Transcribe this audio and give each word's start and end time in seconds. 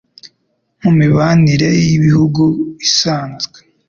mu 0.81 0.91
mibanire 0.99 1.69
y'ibihugu 1.87 2.43
isanzwe 2.87 3.57